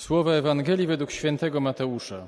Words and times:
Słowa 0.00 0.32
Ewangelii 0.32 0.86
według 0.86 1.10
świętego 1.10 1.60
Mateusza. 1.60 2.26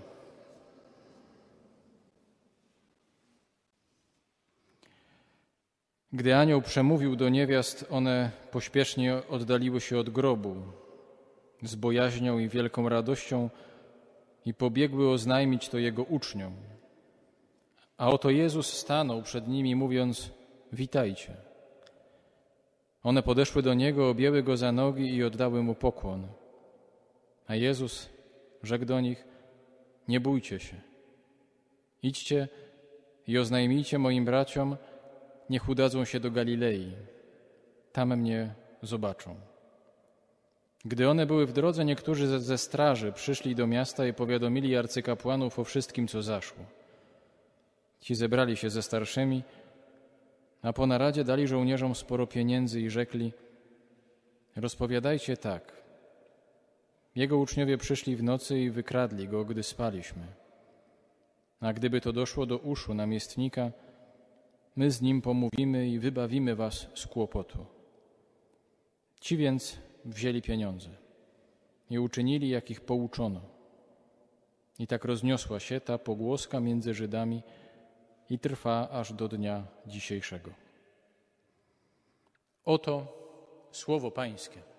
Gdy 6.13 6.37
anioł 6.37 6.63
przemówił 6.63 7.17
do 7.17 7.29
niewiast, 7.29 7.87
one 7.91 8.31
pośpiesznie 8.51 9.23
oddaliły 9.29 9.81
się 9.81 9.99
od 9.99 10.11
grobu 10.11 10.57
z 11.63 11.75
bojaźnią 11.75 12.39
i 12.39 12.49
wielką 12.49 12.89
radością 12.89 13.51
i 14.47 14.55
pobiegły 14.55 15.11
oznajmić 15.11 15.69
to 15.69 15.79
jego 15.79 16.03
uczniom. 16.03 16.53
A 17.97 18.09
oto 18.09 18.31
Jezus 18.31 18.73
stanął 18.73 19.23
przed 19.23 19.49
nimi, 19.49 19.77
mówiąc: 19.77 20.31
Witajcie. 20.73 21.37
One 23.03 23.23
podeszły 23.23 23.63
do 23.63 23.75
niego, 23.75 24.11
objęły 24.11 24.43
go 24.43 24.57
za 24.57 24.73
nogi 24.73 25.15
i 25.15 25.25
oddały 25.25 25.63
mu 25.63 25.75
pokłon. 25.75 26.42
A 27.47 27.55
Jezus 27.55 28.09
rzekł 28.63 28.85
do 28.85 29.01
nich: 29.01 29.25
Nie 30.09 30.21
bójcie 30.21 30.61
się. 30.61 30.77
Idźcie 32.03 32.49
i 33.27 33.39
oznajmijcie 33.39 33.99
moim 33.99 34.25
braciom, 34.25 34.77
niech 35.51 35.69
udadzą 35.69 36.05
się 36.05 36.21
do 36.21 36.31
Galilei. 36.31 36.93
Tam 37.93 38.17
mnie 38.17 38.55
zobaczą. 38.83 39.37
Gdy 40.85 41.09
one 41.09 41.27
były 41.27 41.47
w 41.47 41.53
drodze, 41.53 41.85
niektórzy 41.85 42.41
ze 42.41 42.59
straży 42.59 43.13
przyszli 43.13 43.55
do 43.55 43.67
miasta 43.67 44.07
i 44.07 44.13
powiadomili 44.13 44.77
arcykapłanów 44.77 45.59
o 45.59 45.65
wszystkim, 45.65 46.09
co 46.09 46.23
zaszło. 46.23 46.65
Ci 48.01 48.15
zebrali 48.15 48.57
się 48.57 48.71
ze 48.71 48.83
starszymi, 48.83 49.43
a 50.63 50.73
po 50.73 50.87
naradzie 50.87 51.25
dali 51.25 51.49
żołnierzom 51.49 51.95
sporo 51.95 52.27
pieniędzy 52.27 52.81
i 52.81 52.91
rzekli: 52.91 53.33
Rozpowiadajcie 54.57 55.37
tak. 55.37 55.82
Jego 57.15 57.39
uczniowie 57.39 57.79
przyszli 57.79 58.17
w 58.17 58.23
nocy 58.23 58.61
i 58.61 58.71
wykradli 58.71 59.29
go, 59.29 59.45
gdy 59.45 59.63
spaliśmy. 59.63 60.23
A 61.61 61.73
gdyby 61.73 62.01
to 62.01 62.13
doszło 62.13 62.47
do 62.47 62.59
uszu 62.59 62.95
namiestnika, 62.95 63.73
my 64.77 64.91
z 64.91 65.03
nim 65.03 65.23
pomówimy 65.23 65.89
i 65.89 65.99
wybawimy 65.99 66.57
was 66.57 66.87
z 66.95 67.07
kłopotu. 67.07 67.67
Ci 69.21 69.37
więc 69.37 69.79
wzięli 70.05 70.43
pieniądze 70.43 70.89
i 71.91 71.99
uczynili, 71.99 72.49
jak 72.49 72.71
ich 72.71 72.81
pouczono. 72.81 73.41
I 74.79 74.87
tak 74.87 75.05
rozniosła 75.05 75.61
się 75.61 75.81
ta 75.81 75.99
pogłoska 75.99 76.61
między 76.61 76.95
Żydami 76.95 77.43
i 78.31 78.39
trwa 78.39 78.89
aż 78.91 79.13
do 79.13 79.29
dnia 79.29 79.67
dzisiejszego. 79.87 80.51
Oto 82.65 83.07
słowo 83.73 84.11
Pańskie. 84.11 84.72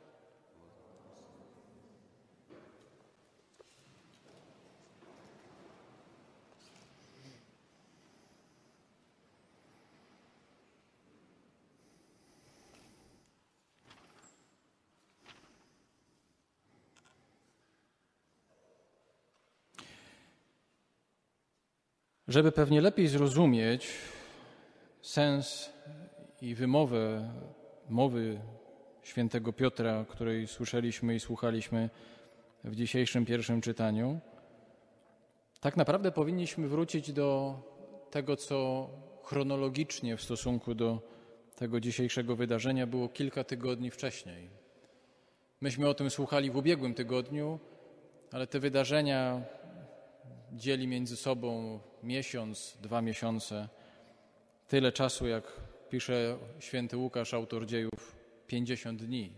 Żeby 22.34 22.52
pewnie 22.52 22.82
lepiej 22.82 23.08
zrozumieć 23.08 23.88
sens 25.02 25.70
i 26.42 26.56
wymowę 26.56 27.30
mowy 27.90 28.40
świętego 29.04 29.54
Piotra, 29.54 30.06
której 30.10 30.48
słyszeliśmy 30.48 31.16
i 31.16 31.20
słuchaliśmy 31.20 31.90
w 32.64 32.76
dzisiejszym 32.76 33.26
pierwszym 33.26 33.62
czytaniu, 33.62 34.20
tak 35.60 35.78
naprawdę 35.78 36.12
powinniśmy 36.12 36.68
wrócić 36.68 37.14
do 37.14 37.56
tego, 38.12 38.36
co 38.36 38.90
chronologicznie 39.24 40.18
w 40.18 40.22
stosunku 40.22 40.76
do 40.76 41.02
tego 41.56 41.80
dzisiejszego 41.80 42.36
wydarzenia 42.36 42.88
było 42.88 43.10
kilka 43.10 43.44
tygodni 43.44 43.92
wcześniej. 43.92 44.50
Myśmy 45.62 45.88
o 45.88 45.94
tym 45.94 46.10
słuchali 46.10 46.52
w 46.52 46.58
ubiegłym 46.58 46.94
tygodniu, 46.94 47.60
ale 48.32 48.48
te 48.48 48.60
wydarzenia 48.60 49.42
dzieli 50.52 50.88
między 50.88 51.18
sobą 51.18 51.80
miesiąc, 52.04 52.78
dwa 52.82 53.02
miesiące, 53.02 53.70
tyle 54.68 54.92
czasu, 54.92 55.28
jak 55.28 55.44
pisze 55.90 56.38
święty 56.60 56.98
Łukasz, 56.98 57.34
autor 57.34 57.66
dziejów, 57.66 58.16
50 58.48 59.04
dni. 59.04 59.34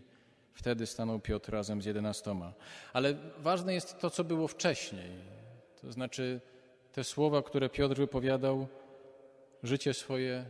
Wtedy 0.53 0.85
stanął 0.85 1.19
Piotr 1.19 1.51
razem 1.51 1.81
z 1.81 1.85
jedenastoma. 1.85 2.53
Ale 2.93 3.15
ważne 3.37 3.73
jest 3.73 3.99
to, 3.99 4.09
co 4.09 4.23
było 4.23 4.47
wcześniej. 4.47 5.11
To 5.81 5.91
znaczy 5.91 6.41
te 6.91 7.03
słowa, 7.03 7.41
które 7.43 7.69
Piotr 7.69 7.95
wypowiadał, 7.95 8.67
życie 9.63 9.93
swoje 9.93 10.45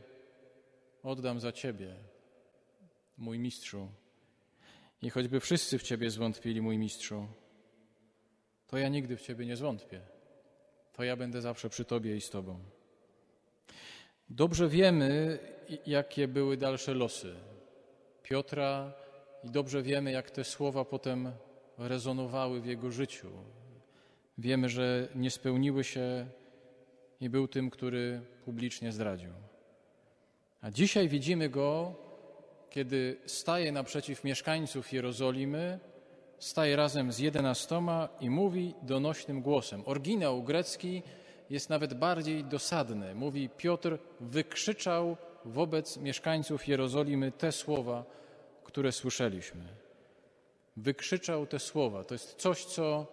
oddam 1.03 1.39
za 1.39 1.51
Ciebie, 1.51 1.95
mój 3.17 3.39
mistrzu. 3.39 3.87
I 5.01 5.09
choćby 5.09 5.39
wszyscy 5.39 5.79
w 5.79 5.83
Ciebie 5.83 6.09
zwątpili, 6.09 6.61
mój 6.61 6.77
mistrzu, 6.77 7.27
to 8.67 8.77
ja 8.77 8.89
nigdy 8.89 9.17
w 9.17 9.21
Ciebie 9.21 9.45
nie 9.45 9.55
zwątpię 9.55 10.14
to 10.95 11.03
ja 11.03 11.15
będę 11.15 11.41
zawsze 11.41 11.69
przy 11.69 11.85
Tobie 11.85 12.15
i 12.15 12.21
z 12.21 12.29
Tobą. 12.29 12.59
Dobrze 14.29 14.69
wiemy, 14.69 15.39
jakie 15.85 16.27
były 16.27 16.57
dalsze 16.57 16.93
losy 16.93 17.35
Piotra 18.23 18.93
i 19.43 19.49
dobrze 19.49 19.83
wiemy, 19.83 20.11
jak 20.11 20.31
te 20.31 20.43
słowa 20.43 20.85
potem 20.85 21.31
rezonowały 21.77 22.61
w 22.61 22.65
jego 22.65 22.91
życiu. 22.91 23.29
Wiemy, 24.37 24.69
że 24.69 25.07
nie 25.15 25.31
spełniły 25.31 25.83
się 25.83 26.27
i 27.21 27.29
był 27.29 27.47
tym, 27.47 27.69
który 27.69 28.21
publicznie 28.45 28.91
zdradził. 28.91 29.31
A 30.61 30.71
dzisiaj 30.71 31.09
widzimy 31.09 31.49
go, 31.49 31.95
kiedy 32.69 33.17
staje 33.25 33.71
naprzeciw 33.71 34.23
mieszkańców 34.23 34.93
Jerozolimy 34.93 35.79
staje 36.39 36.75
razem 36.75 37.11
z 37.11 37.19
jedenastoma 37.19 38.09
i 38.19 38.29
mówi 38.29 38.73
donośnym 38.81 39.41
głosem. 39.41 39.83
Oryginał 39.85 40.43
grecki 40.43 41.03
jest 41.49 41.69
nawet 41.69 41.93
bardziej 41.93 42.43
dosadny. 42.43 43.15
Mówi 43.15 43.49
Piotr 43.49 43.97
wykrzyczał 44.19 45.17
wobec 45.45 45.97
mieszkańców 45.97 46.67
Jerozolimy 46.67 47.31
te 47.31 47.51
słowa, 47.51 48.03
które 48.63 48.91
słyszeliśmy. 48.91 49.63
Wykrzyczał 50.77 51.45
te 51.45 51.59
słowa. 51.59 52.03
To 52.03 52.13
jest 52.13 52.35
coś, 52.35 52.65
co 52.65 53.07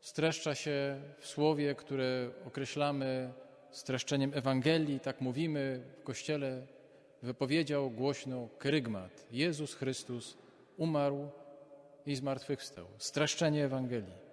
streszcza 0.00 0.54
się 0.54 1.00
w 1.18 1.26
słowie, 1.26 1.74
które 1.74 2.30
określamy 2.46 3.32
streszczeniem 3.70 4.32
Ewangelii, 4.34 5.00
tak 5.00 5.20
mówimy 5.20 5.80
w 6.00 6.02
Kościele, 6.02 6.66
wypowiedział 7.22 7.90
głośno 7.90 8.48
krygmat. 8.58 9.26
Jezus 9.32 9.74
Chrystus 9.74 10.36
umarł 10.76 11.30
i 12.06 12.16
zmartwychwstał. 12.16 12.86
Streszczenie 12.98 13.64
Ewangelii. 13.64 14.30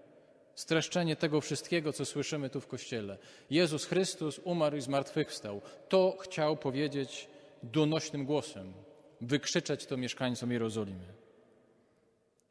Streszczenie 0.55 1.15
tego 1.15 1.41
wszystkiego, 1.41 1.93
co 1.93 2.05
słyszymy 2.05 2.49
tu 2.49 2.61
w 2.61 2.67
Kościele. 2.67 3.17
Jezus 3.49 3.85
Chrystus 3.85 4.39
umarł 4.43 4.77
i 4.77 4.81
zmartwychwstał. 4.81 5.61
To 5.89 6.17
chciał 6.19 6.57
powiedzieć 6.57 7.27
donośnym 7.63 8.25
głosem, 8.25 8.73
wykrzyczeć 9.21 9.85
to 9.85 9.97
mieszkańcom 9.97 10.51
Jerozolimy. 10.51 11.13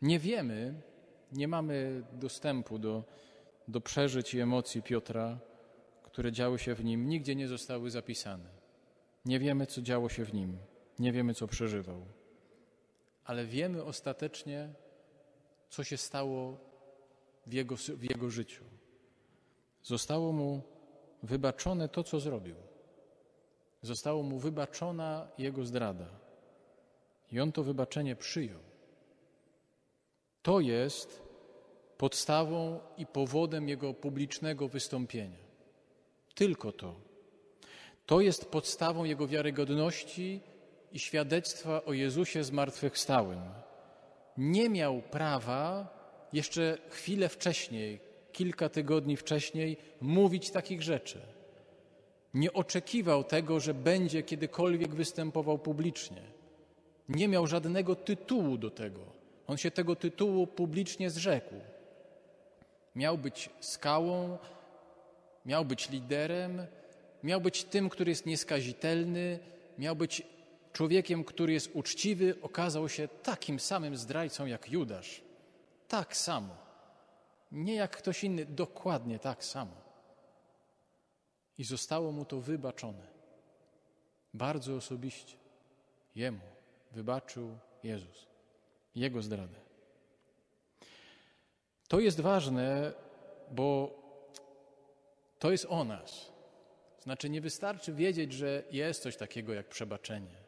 Nie 0.03 0.19
wiemy, 0.19 0.75
nie 1.33 1.48
mamy 1.48 2.03
dostępu 2.12 2.78
do, 2.78 3.04
do 3.69 3.81
przeżyć 3.81 4.34
i 4.34 4.41
emocji 4.41 4.83
Piotra, 4.83 5.38
które 6.03 6.33
działy 6.33 6.59
się 6.59 6.75
w 6.75 6.84
nim, 6.84 7.09
nigdzie 7.09 7.34
nie 7.34 7.48
zostały 7.48 7.91
zapisane. 7.91 8.48
Nie 9.25 9.38
wiemy, 9.38 9.66
co 9.66 9.83
działo 9.83 10.09
się 10.09 10.25
w 10.25 10.34
nim, 10.34 10.59
nie 10.98 11.12
wiemy, 11.12 11.34
co 11.34 11.47
przeżywał. 11.47 12.06
Ale 13.25 13.47
wiemy 13.47 13.84
ostatecznie, 13.84 14.69
co 15.69 15.84
się 15.84 15.97
stało 15.97 16.59
w 17.47 17.53
jego, 17.53 17.77
w 17.77 18.03
jego 18.10 18.30
życiu. 18.30 18.65
Zostało 19.83 20.33
mu 20.33 20.63
wybaczone 21.22 21.89
to, 21.89 22.04
co 22.04 22.21
zrobił. 22.21 22.57
Zostało 23.83 24.22
mu 24.22 24.39
wybaczona 24.39 25.28
jego 25.39 25.65
zdrada. 25.65 26.09
I 27.33 27.41
on 27.41 27.53
to 27.53 27.63
wybaczenie 27.63 28.16
przyjął. 28.16 28.60
To 30.42 30.60
jest 30.60 31.22
podstawą 31.98 32.80
i 32.97 33.07
powodem 33.07 33.69
jego 33.69 33.95
publicznego 33.95 34.69
wystąpienia. 34.69 35.47
Tylko 36.34 36.72
to. 36.72 36.95
To 38.07 38.21
jest 38.21 38.51
podstawą 38.51 39.04
jego 39.04 39.27
wiarygodności 39.27 40.41
i 40.92 40.98
świadectwa 40.98 41.84
o 41.84 41.92
Jezusie 41.92 42.45
zmartwychwstałym 42.45 43.41
nie 44.38 44.68
miał 44.68 45.03
prawa 45.03 45.88
jeszcze 46.33 46.78
chwilę 46.88 47.28
wcześniej, 47.28 48.00
kilka 48.33 48.68
tygodni 48.68 49.16
wcześniej, 49.16 49.77
mówić 50.00 50.50
takich 50.50 50.83
rzeczy. 50.83 51.21
Nie 52.34 52.53
oczekiwał 52.53 53.24
tego, 53.24 53.60
że 53.60 53.74
będzie 53.74 54.22
kiedykolwiek 54.22 54.94
występował 54.94 55.59
publicznie. 55.59 56.22
Nie 57.09 57.28
miał 57.28 57.47
żadnego 57.47 57.94
tytułu 57.94 58.59
do 58.59 58.71
tego. 58.71 59.00
On 59.47 59.56
się 59.56 59.71
tego 59.71 59.97
tytułu 59.97 60.47
publicznie 60.47 61.10
zrzekł. 61.10 61.54
Miał 62.97 63.18
być 63.18 63.50
skałą, 63.60 64.38
miał 65.47 65.65
być 65.65 65.91
liderem, 65.91 66.66
miał 67.22 67.41
być 67.41 67.65
tym, 67.65 67.88
który 67.88 68.10
jest 68.10 68.27
nieskazitelny, 68.27 69.38
miał 69.78 69.97
być 69.97 70.22
człowiekiem, 70.76 71.24
który 71.24 71.52
jest 71.52 71.70
uczciwy, 71.74 72.34
okazał 72.42 72.88
się 72.88 73.08
takim 73.08 73.60
samym 73.60 73.96
zdrajcą 73.96 74.46
jak 74.46 74.70
Judasz. 74.70 75.22
Tak 75.88 76.16
samo. 76.16 76.56
Nie 77.52 77.74
jak 77.74 77.96
ktoś 77.96 78.24
inny, 78.24 78.44
dokładnie 78.44 79.18
tak 79.18 79.44
samo. 79.44 79.76
I 81.58 81.64
zostało 81.64 82.12
mu 82.12 82.24
to 82.24 82.40
wybaczone. 82.40 83.06
Bardzo 84.34 84.76
osobiście. 84.76 85.36
Jemu 86.14 86.40
wybaczył 86.92 87.58
Jezus. 87.82 88.26
Jego 88.94 89.22
zdradę. 89.22 89.60
To 91.88 92.00
jest 92.00 92.20
ważne, 92.20 92.92
bo 93.50 93.98
to 95.38 95.50
jest 95.50 95.66
o 95.68 95.84
nas. 95.84 96.32
Znaczy, 97.02 97.30
nie 97.30 97.40
wystarczy 97.40 97.92
wiedzieć, 97.92 98.32
że 98.32 98.62
jest 98.70 99.02
coś 99.02 99.16
takiego 99.16 99.54
jak 99.54 99.68
przebaczenie. 99.68 100.46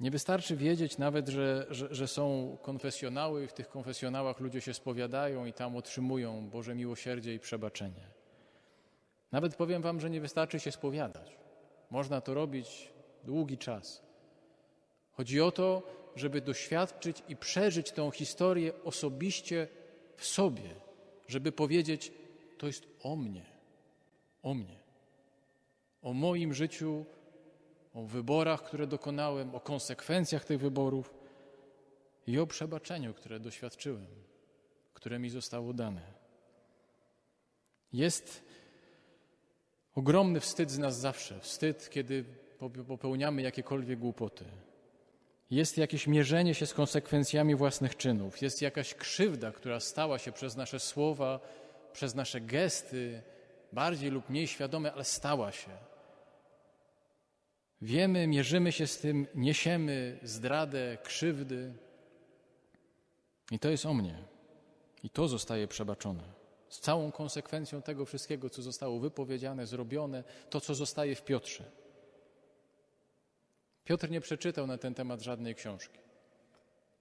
Nie 0.00 0.10
wystarczy 0.10 0.56
wiedzieć 0.56 0.98
nawet, 0.98 1.28
że, 1.28 1.66
że, 1.70 1.94
że, 1.94 2.08
są 2.08 2.56
konfesjonały 2.62 3.44
i 3.44 3.48
w 3.48 3.52
tych 3.52 3.68
konfesjonałach 3.68 4.40
ludzie 4.40 4.60
się 4.60 4.74
spowiadają 4.74 5.46
i 5.46 5.52
tam 5.52 5.76
otrzymują 5.76 6.48
Boże 6.50 6.74
miłosierdzie 6.74 7.34
i 7.34 7.38
przebaczenie. 7.38 8.06
Nawet 9.32 9.56
powiem 9.56 9.82
Wam, 9.82 10.00
że 10.00 10.10
nie 10.10 10.20
wystarczy 10.20 10.60
się 10.60 10.72
spowiadać. 10.72 11.36
Można 11.90 12.20
to 12.20 12.34
robić 12.34 12.88
długi 13.24 13.58
czas. 13.58 14.02
Chodzi 15.10 15.40
o 15.40 15.50
to, 15.50 15.82
żeby 16.16 16.40
doświadczyć 16.40 17.22
i 17.28 17.36
przeżyć 17.36 17.92
tę 17.92 18.10
historię 18.14 18.72
osobiście 18.84 19.68
w 20.16 20.26
sobie, 20.26 20.74
żeby 21.28 21.52
powiedzieć: 21.52 22.12
To 22.58 22.66
jest 22.66 22.86
o 23.02 23.16
mnie, 23.16 23.46
o 24.42 24.54
mnie, 24.54 24.78
o 26.02 26.12
moim 26.12 26.54
życiu 26.54 27.04
o 27.98 28.02
wyborach, 28.02 28.62
które 28.62 28.86
dokonałem, 28.86 29.54
o 29.54 29.60
konsekwencjach 29.60 30.44
tych 30.44 30.60
wyborów 30.60 31.14
i 32.26 32.38
o 32.38 32.46
przebaczeniu, 32.46 33.14
które 33.14 33.40
doświadczyłem, 33.40 34.06
które 34.94 35.18
mi 35.18 35.30
zostało 35.30 35.72
dane. 35.72 36.02
Jest 37.92 38.44
ogromny 39.94 40.40
wstyd 40.40 40.70
z 40.70 40.78
nas 40.78 40.96
zawsze, 40.98 41.40
wstyd, 41.40 41.90
kiedy 41.90 42.24
popełniamy 42.88 43.42
jakiekolwiek 43.42 43.98
głupoty. 43.98 44.44
Jest 45.50 45.78
jakieś 45.78 46.06
mierzenie 46.06 46.54
się 46.54 46.66
z 46.66 46.74
konsekwencjami 46.74 47.54
własnych 47.54 47.96
czynów, 47.96 48.42
jest 48.42 48.62
jakaś 48.62 48.94
krzywda, 48.94 49.52
która 49.52 49.80
stała 49.80 50.18
się 50.18 50.32
przez 50.32 50.56
nasze 50.56 50.80
słowa, 50.80 51.40
przez 51.92 52.14
nasze 52.14 52.40
gesty, 52.40 53.22
bardziej 53.72 54.10
lub 54.10 54.30
mniej 54.30 54.46
świadome, 54.46 54.92
ale 54.92 55.04
stała 55.04 55.52
się. 55.52 55.70
Wiemy, 57.82 58.26
mierzymy 58.26 58.72
się 58.72 58.86
z 58.86 58.98
tym, 58.98 59.26
niesiemy 59.34 60.18
zdradę, 60.22 60.98
krzywdy. 61.02 61.72
I 63.50 63.58
to 63.58 63.70
jest 63.70 63.86
o 63.86 63.94
mnie. 63.94 64.24
I 65.02 65.10
to 65.10 65.28
zostaje 65.28 65.68
przebaczone. 65.68 66.22
Z 66.68 66.80
całą 66.80 67.12
konsekwencją 67.12 67.82
tego 67.82 68.04
wszystkiego, 68.04 68.50
co 68.50 68.62
zostało 68.62 68.98
wypowiedziane, 69.00 69.66
zrobione, 69.66 70.24
to, 70.50 70.60
co 70.60 70.74
zostaje 70.74 71.14
w 71.14 71.24
Piotrze. 71.24 71.64
Piotr 73.84 74.10
nie 74.10 74.20
przeczytał 74.20 74.66
na 74.66 74.78
ten 74.78 74.94
temat 74.94 75.20
żadnej 75.22 75.54
książki. 75.54 75.98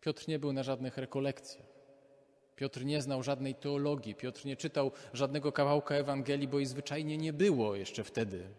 Piotr 0.01 0.27
nie 0.27 0.39
był 0.39 0.53
na 0.53 0.63
żadnych 0.63 0.97
rekolekcjach. 0.97 1.67
Piotr 2.55 2.85
nie 2.85 3.01
znał 3.01 3.23
żadnej 3.23 3.55
teologii. 3.55 4.15
Piotr 4.15 4.45
nie 4.45 4.55
czytał 4.55 4.91
żadnego 5.13 5.51
kawałka 5.51 5.95
Ewangelii, 5.95 6.47
bo 6.47 6.59
jej 6.59 6.65
zwyczajnie 6.65 7.17
nie 7.17 7.33
było 7.33 7.75
jeszcze 7.75 8.03
wtedy. 8.03 8.49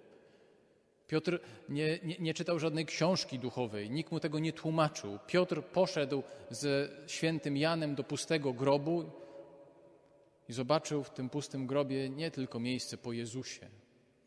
Piotr 1.08 1.40
nie, 1.68 1.98
nie, 2.02 2.16
nie, 2.18 2.34
czytał 2.34 2.58
żadnej 2.58 2.86
książki 2.86 3.38
duchowej, 3.38 3.90
nikt 3.90 4.12
mu 4.12 4.20
tego 4.20 4.38
nie 4.38 4.52
tłumaczył. 4.52 5.18
Piotr 5.26 5.62
poszedł 5.62 6.22
ze 6.50 6.88
świętym 7.06 7.56
Janem 7.56 7.94
do 7.94 8.04
pustego 8.04 8.52
grobu 8.52 9.10
i 10.48 10.52
zobaczył 10.52 11.04
w 11.04 11.10
tym 11.10 11.30
pustym 11.30 11.66
grobie 11.66 12.08
nie 12.08 12.30
tylko 12.30 12.60
miejsce 12.60 12.98
po 12.98 13.12
Jezusie, 13.12 13.68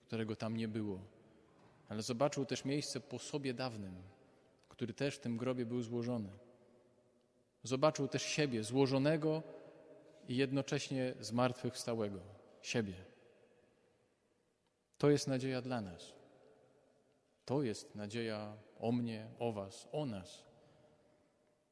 którego 0.07 0.35
tam 0.35 0.57
nie 0.57 0.67
było, 0.67 0.99
ale 1.89 2.01
zobaczył 2.01 2.45
też 2.45 2.65
miejsce 2.65 2.99
po 2.99 3.19
sobie 3.19 3.53
dawnym, 3.53 3.95
który 4.69 4.93
też 4.93 5.15
w 5.15 5.19
tym 5.19 5.37
grobie 5.37 5.65
był 5.65 5.81
złożony. 5.81 6.29
Zobaczył 7.63 8.07
też 8.07 8.23
siebie 8.23 8.63
złożonego 8.63 9.43
i 10.27 10.35
jednocześnie 10.35 11.13
zmartwychwstałego. 11.19 12.19
Siebie. 12.61 12.93
To 14.97 15.09
jest 15.09 15.27
nadzieja 15.27 15.61
dla 15.61 15.81
nas. 15.81 16.20
To 17.45 17.63
jest 17.63 17.95
nadzieja 17.95 18.53
o 18.79 18.91
mnie, 18.91 19.27
o 19.39 19.51
Was, 19.51 19.87
o 19.91 20.05
nas. 20.05 20.43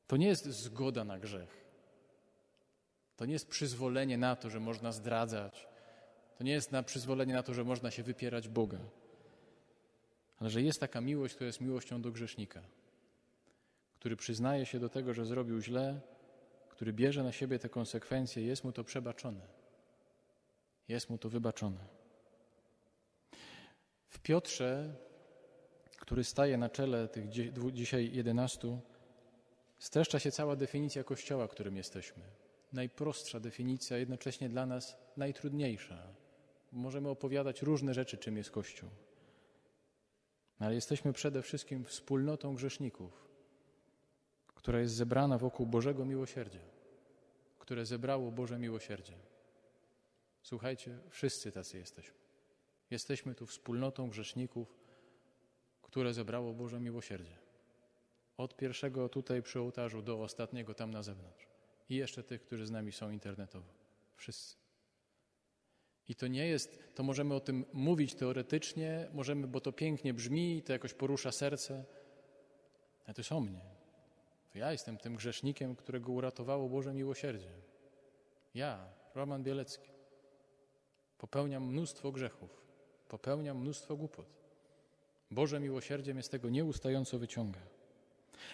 To 0.08 0.18
nie 0.18 0.28
jest 0.28 0.46
zgoda 0.46 1.04
na 1.04 1.20
grzech. 1.20 1.66
To 3.18 3.26
nie 3.26 3.34
jest 3.34 3.48
przyzwolenie 3.48 4.18
na 4.18 4.36
to, 4.36 4.50
że 4.50 4.60
można 4.60 4.92
zdradzać. 4.92 5.68
To 6.38 6.44
nie 6.44 6.52
jest 6.52 6.72
na 6.72 6.84
przyzwolenie 6.84 7.34
na 7.34 7.44
to, 7.44 7.54
że 7.54 7.64
można 7.64 7.92
się 7.92 8.04
wypierać 8.04 8.48
Boga. 8.48 8.80
Ale 10.40 10.50
że 10.50 10.62
jest 10.62 10.80
taka 10.80 11.02
miłość, 11.02 11.36
która 11.36 11.48
jest 11.48 11.62
miłością 11.62 12.02
do 12.02 12.12
grzesznika, 12.12 12.62
który 13.96 14.16
przyznaje 14.16 14.66
się 14.66 14.80
do 14.80 14.90
tego, 14.90 15.14
że 15.14 15.26
zrobił 15.26 15.62
źle, 15.62 16.02
który 16.70 16.94
bierze 16.94 17.24
na 17.24 17.32
siebie 17.32 17.60
te 17.60 17.70
konsekwencje, 17.70 18.44
jest 18.44 18.64
mu 18.64 18.72
to 18.72 18.84
przebaczone. 18.84 19.42
Jest 20.88 21.10
mu 21.10 21.18
to 21.18 21.30
wybaczone. 21.30 21.86
W 24.10 24.20
Piotrze 24.20 24.96
który 26.10 26.24
staje 26.24 26.58
na 26.58 26.70
czele 26.70 27.08
tych 27.08 27.30
dzisiaj 27.72 28.14
jedenastu, 28.14 28.82
streszcza 29.80 30.20
się 30.20 30.32
cała 30.32 30.56
definicja 30.56 31.04
Kościoła, 31.04 31.48
którym 31.48 31.78
jesteśmy. 31.78 32.24
Najprostsza 32.74 33.40
definicja, 33.40 33.98
jednocześnie 33.98 34.50
dla 34.50 34.66
nas 34.66 34.98
najtrudniejsza. 35.18 36.08
Możemy 36.72 37.10
opowiadać 37.10 37.62
różne 37.62 37.94
rzeczy, 37.94 38.18
czym 38.18 38.38
jest 38.38 38.52
Kościół. 38.52 38.90
Ale 40.60 40.76
jesteśmy 40.76 41.14
przede 41.14 41.42
wszystkim 41.42 41.86
wspólnotą 41.86 42.56
grzeszników, 42.56 43.30
która 44.56 44.80
jest 44.80 44.94
zebrana 44.94 45.38
wokół 45.38 45.66
Bożego 45.66 46.06
miłosierdzia, 46.06 46.64
które 47.60 47.86
zebrało 47.86 48.32
Boże 48.32 48.60
miłosierdzie. 48.60 49.14
Słuchajcie, 50.42 50.98
wszyscy 51.10 51.52
tacy 51.52 51.78
jesteśmy. 51.78 52.18
Jesteśmy 52.90 53.36
tu 53.36 53.46
wspólnotą 53.46 54.10
grzeszników, 54.10 54.89
które 55.90 56.14
zebrało 56.14 56.54
Boże 56.54 56.80
miłosierdzie. 56.80 57.38
Od 58.38 58.58
pierwszego 58.58 59.10
tutaj 59.10 59.42
przy 59.42 59.60
ołtarzu 59.60 60.02
do 60.02 60.22
ostatniego 60.22 60.74
tam 60.74 60.92
na 60.92 61.04
zewnątrz. 61.04 61.48
I 61.90 61.96
jeszcze 61.96 62.24
tych, 62.24 62.42
którzy 62.42 62.66
z 62.66 62.72
nami 62.72 62.92
są 62.92 63.12
internetowo. 63.12 63.74
Wszyscy. 64.16 64.56
I 66.08 66.16
to 66.16 66.28
nie 66.28 66.48
jest, 66.48 66.80
to 66.96 67.04
możemy 67.04 67.36
o 67.36 67.40
tym 67.40 67.66
mówić 67.74 68.16
teoretycznie, 68.16 69.08
możemy, 69.14 69.48
bo 69.48 69.62
to 69.62 69.72
pięknie 69.72 70.14
brzmi, 70.14 70.64
to 70.64 70.74
jakoś 70.74 70.94
porusza 70.94 71.32
serce, 71.32 71.86
ale 73.06 73.14
to 73.14 73.22
jest 73.22 73.32
o 73.32 73.40
mnie. 73.40 73.62
To 74.50 74.58
ja 74.58 74.72
jestem 74.72 74.98
tym 74.98 75.16
grzesznikiem, 75.16 75.76
którego 75.76 76.12
uratowało 76.12 76.70
Boże 76.70 76.94
miłosierdzie. 76.94 77.52
Ja, 78.54 78.94
Roman 79.16 79.44
Bielecki, 79.44 79.90
popełniam 81.18 81.66
mnóstwo 81.66 82.12
grzechów, 82.12 82.62
popełniam 83.08 83.58
mnóstwo 83.58 83.96
głupot. 83.96 84.39
Boże 85.32 85.60
miłosierdzie 85.60 86.14
mnie 86.14 86.24
z 86.24 86.30
tego 86.30 86.50
nieustająco 86.50 87.20
wyciąga. 87.20 87.60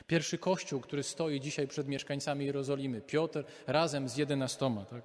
Pierwszy 0.08 0.38
kościół, 0.38 0.82
który 0.82 1.03
stoi 1.03 1.39
dzisiaj 1.39 1.67
przed 1.67 1.88
mieszkańcami 1.88 2.46
Jerozolimy, 2.46 3.01
Piotr 3.01 3.44
razem 3.67 4.10
z 4.10 4.17
jedenastoma, 4.17 4.86
tak? 4.86 5.03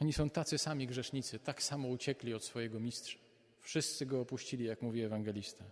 Oni 0.00 0.12
są 0.12 0.30
tacy 0.30 0.58
sami 0.58 0.86
grzesznicy, 0.86 1.38
tak 1.38 1.62
samo 1.62 1.88
uciekli 1.88 2.34
od 2.34 2.44
swojego 2.44 2.80
mistrza. 2.80 3.18
Wszyscy 3.60 4.06
go 4.06 4.20
opuścili, 4.20 4.64
jak 4.64 4.82
mówi 4.82 5.02
ewangelista. 5.02 5.64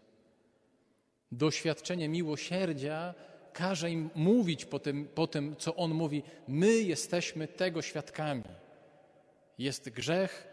Doświadczenie 1.33 2.09
miłosierdzia 2.09 3.15
każe 3.53 3.91
im 3.91 4.11
mówić 4.15 4.65
po 4.65 4.79
tym, 4.79 5.09
po 5.15 5.27
tym, 5.27 5.57
co 5.57 5.77
on 5.77 5.95
mówi. 5.95 6.23
My 6.49 6.73
jesteśmy 6.73 7.49
tego 7.49 7.83
świadkami. 7.83 8.43
Jest 9.59 9.91
grzech 9.91 10.49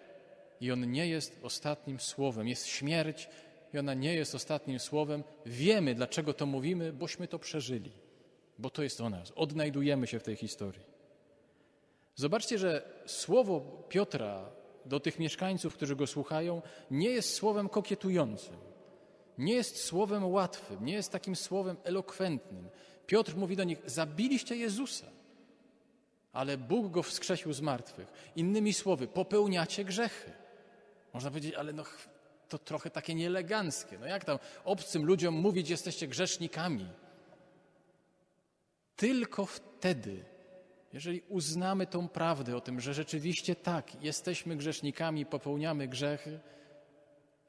i 0.61 0.71
on 0.71 0.91
nie 0.91 1.07
jest 1.07 1.39
ostatnim 1.43 1.99
słowem. 1.99 2.47
Jest 2.47 2.67
śmierć 2.67 3.29
i 3.73 3.79
ona 3.79 3.93
nie 3.93 4.13
jest 4.13 4.35
ostatnim 4.35 4.79
słowem. 4.79 5.23
Wiemy, 5.45 5.95
dlaczego 5.95 6.33
to 6.33 6.45
mówimy, 6.45 6.93
bośmy 6.93 7.27
to 7.27 7.39
przeżyli, 7.39 7.91
bo 8.59 8.69
to 8.69 8.83
jest 8.83 9.01
o 9.01 9.09
nas. 9.09 9.31
Odnajdujemy 9.35 10.07
się 10.07 10.19
w 10.19 10.23
tej 10.23 10.35
historii. 10.35 10.83
Zobaczcie, 12.15 12.57
że 12.57 12.81
słowo 13.05 13.83
Piotra 13.89 14.51
do 14.85 14.99
tych 14.99 15.19
mieszkańców, 15.19 15.73
którzy 15.73 15.95
go 15.95 16.07
słuchają, 16.07 16.61
nie 16.91 17.09
jest 17.09 17.33
słowem 17.33 17.69
kokietującym, 17.69 18.55
nie 19.37 19.53
jest 19.53 19.83
słowem 19.83 20.31
łatwym, 20.31 20.85
nie 20.85 20.93
jest 20.93 21.11
takim 21.11 21.35
słowem 21.35 21.77
elokwentnym. 21.83 22.69
Piotr 23.07 23.35
mówi 23.35 23.55
do 23.55 23.63
nich: 23.63 23.81
Zabiliście 23.85 24.55
Jezusa. 24.55 25.07
ale 26.33 26.57
Bóg 26.57 26.91
go 26.91 27.03
wskrzesił 27.03 27.53
z 27.53 27.61
martwych. 27.61 28.07
Innymi 28.35 28.73
słowy, 28.73 29.07
popełniacie 29.07 29.85
grzechy. 29.85 30.31
Można 31.13 31.29
powiedzieć, 31.29 31.53
ale 31.53 31.73
no, 31.73 31.83
to 32.49 32.57
trochę 32.57 32.89
takie 32.89 33.15
nieeleganckie. 33.15 33.97
No 33.99 34.05
jak 34.05 34.25
tam 34.25 34.39
obcym 34.65 35.05
ludziom 35.05 35.33
mówić, 35.33 35.69
jesteście 35.69 36.07
grzesznikami? 36.07 36.87
Tylko 38.95 39.45
wtedy, 39.45 40.25
jeżeli 40.93 41.21
uznamy 41.29 41.87
tą 41.87 42.07
prawdę 42.07 42.55
o 42.55 42.61
tym, 42.61 42.79
że 42.79 42.93
rzeczywiście 42.93 43.55
tak, 43.55 44.03
jesteśmy 44.03 44.55
grzesznikami, 44.55 45.25
popełniamy 45.25 45.87
grzechy, 45.87 46.39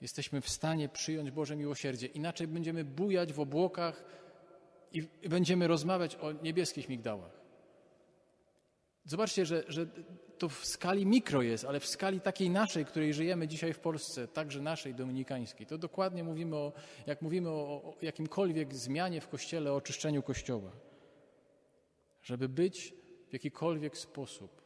jesteśmy 0.00 0.40
w 0.40 0.48
stanie 0.48 0.88
przyjąć 0.88 1.30
Boże 1.30 1.56
miłosierdzie. 1.56 2.06
Inaczej 2.06 2.46
będziemy 2.46 2.84
bujać 2.84 3.32
w 3.32 3.40
obłokach 3.40 4.04
i 4.92 5.28
będziemy 5.28 5.66
rozmawiać 5.66 6.16
o 6.16 6.32
niebieskich 6.32 6.88
migdałach. 6.88 7.40
Zobaczcie, 9.04 9.46
że, 9.46 9.64
że 9.68 9.86
to 10.40 10.48
w 10.48 10.66
skali 10.66 11.06
mikro 11.06 11.42
jest, 11.42 11.64
ale 11.64 11.80
w 11.80 11.86
skali 11.86 12.20
takiej 12.20 12.50
naszej, 12.50 12.84
której 12.84 13.14
żyjemy 13.14 13.48
dzisiaj 13.48 13.72
w 13.72 13.78
Polsce, 13.78 14.28
także 14.28 14.60
naszej 14.60 14.94
dominikańskiej, 14.94 15.66
to 15.66 15.78
dokładnie 15.78 16.24
mówimy 16.24 16.56
o, 16.56 16.72
jak 17.06 17.22
mówimy 17.22 17.48
o, 17.48 17.52
o 17.52 17.94
jakimkolwiek 18.02 18.74
zmianie 18.74 19.20
w 19.20 19.28
Kościele, 19.28 19.72
o 19.72 19.76
oczyszczeniu 19.76 20.22
Kościoła. 20.22 20.70
Żeby 22.22 22.48
być 22.48 22.94
w 23.28 23.32
jakikolwiek 23.32 23.98
sposób 23.98 24.62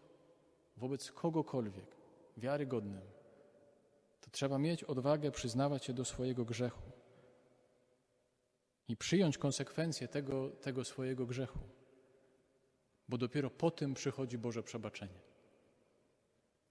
wobec 0.76 1.12
kogokolwiek 1.12 1.96
wiarygodnym, 2.36 3.02
to 4.20 4.30
trzeba 4.30 4.58
mieć 4.58 4.84
odwagę 4.84 5.30
przyznawać 5.30 5.84
się 5.84 5.92
do 5.92 6.04
swojego 6.04 6.44
grzechu 6.44 6.82
i 8.88 8.96
przyjąć 8.96 9.38
konsekwencje 9.38 10.08
tego, 10.08 10.50
tego 10.50 10.84
swojego 10.84 11.26
grzechu, 11.26 11.58
bo 13.08 13.18
dopiero 13.18 13.50
po 13.50 13.70
tym 13.70 13.94
przychodzi 13.94 14.38
Boże 14.38 14.62
przebaczenie. 14.62 15.33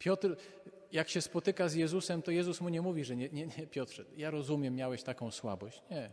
Piotr, 0.03 0.35
jak 0.91 1.09
się 1.09 1.21
spotyka 1.21 1.69
z 1.69 1.73
Jezusem, 1.73 2.21
to 2.21 2.31
Jezus 2.31 2.61
mu 2.61 2.69
nie 2.69 2.81
mówi, 2.81 3.03
że 3.03 3.15
nie, 3.15 3.29
nie, 3.29 3.47
nie, 3.47 3.67
Piotrze, 3.67 4.05
ja 4.17 4.31
rozumiem, 4.31 4.75
miałeś 4.75 5.03
taką 5.03 5.31
słabość. 5.31 5.81
Nie. 5.91 6.09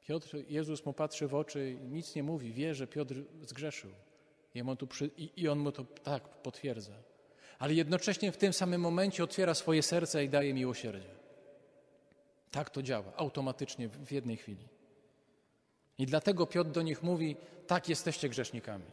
Piotr, 0.00 0.36
Jezus 0.48 0.86
mu 0.86 0.92
patrzy 0.92 1.28
w 1.28 1.34
oczy 1.34 1.78
nic 1.90 2.14
nie 2.14 2.22
mówi, 2.22 2.52
wie, 2.52 2.74
że 2.74 2.86
Piotr 2.86 3.14
zgrzeszył. 3.42 3.90
I 5.36 5.48
on 5.48 5.58
mu 5.58 5.72
to 5.72 5.84
tak 5.84 6.28
potwierdza. 6.28 6.92
Ale 7.58 7.74
jednocześnie 7.74 8.32
w 8.32 8.36
tym 8.36 8.52
samym 8.52 8.80
momencie 8.80 9.24
otwiera 9.24 9.54
swoje 9.54 9.82
serce 9.82 10.24
i 10.24 10.28
daje 10.28 10.54
miłosierdzie. 10.54 11.10
Tak 12.50 12.70
to 12.70 12.82
działa, 12.82 13.12
automatycznie 13.16 13.88
w 13.88 14.12
jednej 14.12 14.36
chwili. 14.36 14.68
I 15.98 16.06
dlatego 16.06 16.46
Piotr 16.46 16.70
do 16.70 16.82
nich 16.82 17.02
mówi: 17.02 17.36
Tak, 17.66 17.88
jesteście 17.88 18.28
grzesznikami. 18.28 18.84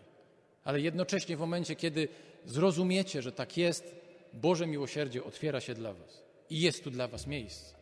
Ale 0.67 0.81
jednocześnie 0.81 1.37
w 1.37 1.39
momencie, 1.39 1.75
kiedy 1.75 2.07
zrozumiecie, 2.45 3.21
że 3.21 3.31
tak 3.31 3.57
jest, 3.57 3.95
Boże 4.33 4.67
miłosierdzie 4.67 5.23
otwiera 5.23 5.59
się 5.59 5.73
dla 5.73 5.93
Was 5.93 6.23
i 6.49 6.61
jest 6.61 6.83
tu 6.83 6.91
dla 6.91 7.07
Was 7.07 7.27
miejsce. 7.27 7.75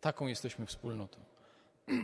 Taką 0.00 0.26
jesteśmy 0.26 0.66
wspólnotą. 0.66 1.18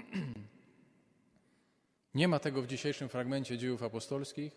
Nie 2.15 2.29
ma 2.29 2.39
tego 2.39 2.63
w 2.63 2.67
dzisiejszym 2.67 3.09
fragmencie 3.09 3.59
dziejów 3.59 3.83
apostolskich. 3.83 4.57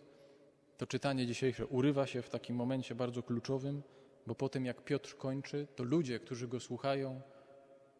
To 0.78 0.88
czytanie 0.88 1.28
dzisiejsze 1.28 1.66
urywa 1.66 2.08
się 2.08 2.22
w 2.22 2.30
takim 2.30 2.56
momencie 2.56 2.96
bardzo 2.96 3.24
kluczowym, 3.24 3.84
bo 4.26 4.36
po 4.36 4.50
tym 4.50 4.66
jak 4.66 4.84
Piotr 4.84 5.18
kończy, 5.18 5.68
to 5.76 5.84
ludzie, 5.84 6.20
którzy 6.20 6.48
go 6.48 6.60
słuchają, 6.60 7.22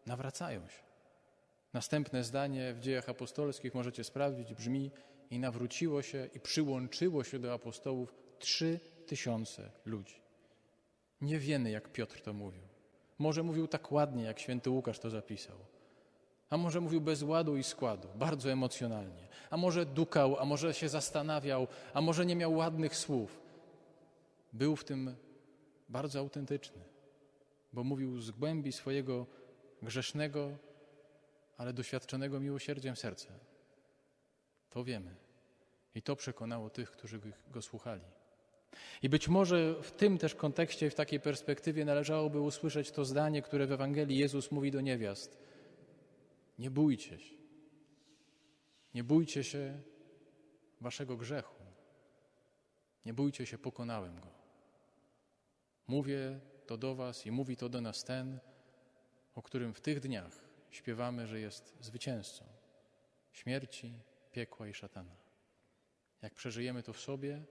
nawracają 0.06 0.68
się. 0.68 0.82
Następne 1.72 2.24
zdanie 2.24 2.74
w 2.74 2.80
dziejach 2.80 3.08
apostolskich 3.08 3.74
możecie 3.74 4.04
sprawdzić, 4.04 4.54
brzmi 4.54 4.90
i 5.30 5.38
nawróciło 5.38 6.02
się 6.02 6.28
i 6.34 6.40
przyłączyło 6.40 7.24
się 7.24 7.38
do 7.38 7.52
apostołów 7.52 8.14
trzy 8.38 8.80
tysiące 9.06 9.70
ludzi. 9.84 10.20
Nie 11.20 11.38
wiemy, 11.38 11.70
jak 11.70 11.92
Piotr 11.92 12.20
to 12.20 12.32
mówił. 12.32 12.62
Może 13.18 13.42
mówił 13.42 13.68
tak 13.68 13.92
ładnie, 13.92 14.24
jak 14.24 14.40
święty 14.40 14.70
Łukasz 14.70 14.98
to 14.98 15.10
zapisał. 15.10 15.56
A 16.50 16.56
może 16.56 16.80
mówił 16.80 17.00
bez 17.00 17.22
ładu 17.22 17.56
i 17.56 17.62
składu, 17.62 18.08
bardzo 18.14 18.50
emocjonalnie. 18.50 19.28
A 19.50 19.56
może 19.56 19.86
dukał, 19.86 20.38
a 20.38 20.44
może 20.44 20.74
się 20.74 20.88
zastanawiał, 20.88 21.66
a 21.94 22.00
może 22.00 22.26
nie 22.26 22.36
miał 22.36 22.54
ładnych 22.54 22.96
słów. 22.96 23.40
Był 24.52 24.76
w 24.76 24.84
tym 24.84 25.16
bardzo 25.88 26.18
autentyczny, 26.18 26.82
bo 27.72 27.84
mówił 27.84 28.20
z 28.20 28.30
głębi 28.30 28.72
swojego 28.72 29.26
grzesznego, 29.82 30.50
ale 31.56 31.72
doświadczonego 31.72 32.40
miłosierdziem 32.40 32.96
serca. 32.96 33.47
To 34.70 34.84
wiemy. 34.84 35.14
I 35.94 36.02
to 36.02 36.16
przekonało 36.16 36.70
tych, 36.70 36.90
którzy 36.90 37.20
go 37.50 37.62
słuchali. 37.62 38.04
I 39.02 39.08
być 39.08 39.28
może 39.28 39.82
w 39.82 39.92
tym 39.92 40.18
też 40.18 40.34
kontekście, 40.34 40.90
w 40.90 40.94
takiej 40.94 41.20
perspektywie 41.20 41.84
należałoby 41.84 42.40
usłyszeć 42.40 42.90
to 42.90 43.04
zdanie, 43.04 43.42
które 43.42 43.66
w 43.66 43.72
Ewangelii 43.72 44.18
Jezus 44.18 44.50
mówi 44.50 44.70
do 44.70 44.80
niewiast. 44.80 45.38
Nie 46.58 46.70
bójcie 46.70 47.18
się. 47.18 47.34
Nie 48.94 49.04
bójcie 49.04 49.44
się 49.44 49.80
waszego 50.80 51.16
grzechu. 51.16 51.64
Nie 53.06 53.14
bójcie 53.14 53.46
się, 53.46 53.58
pokonałem 53.58 54.20
go. 54.20 54.28
Mówię 55.86 56.40
to 56.66 56.76
do 56.76 56.94
was 56.94 57.26
i 57.26 57.30
mówi 57.30 57.56
to 57.56 57.68
do 57.68 57.80
nas 57.80 58.04
ten, 58.04 58.38
o 59.34 59.42
którym 59.42 59.74
w 59.74 59.80
tych 59.80 60.00
dniach 60.00 60.44
śpiewamy, 60.70 61.26
że 61.26 61.40
jest 61.40 61.76
zwycięzcą 61.80 62.44
śmierci, 63.32 63.94
piekła 64.38 64.68
i 64.68 64.74
szatana. 64.74 65.16
Jak 66.22 66.34
przeżyjemy 66.34 66.82
to 66.82 66.92
w 66.92 67.00
sobie, 67.00 67.44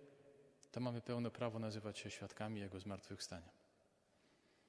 to 0.72 0.80
mamy 0.80 1.02
pełne 1.02 1.32
prawo 1.32 1.60
nazywać 1.60 2.00
się 2.00 2.10
świadkami 2.10 2.60
Jego 2.62 2.80
zmartwychwstania. 2.80 3.57